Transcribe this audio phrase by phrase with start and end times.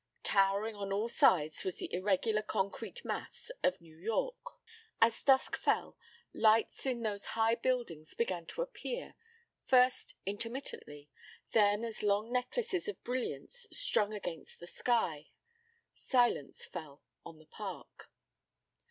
[0.23, 4.35] Towering on all sides was the irregular concrete mass of New York.
[4.99, 5.95] As dusk fell,
[6.33, 9.13] lights in those high buildings began to appear,
[9.63, 11.11] first intermittently,
[11.51, 15.29] then as long necklaces of brilliants strung against the sky.
[15.93, 18.09] Silence fell on the Park.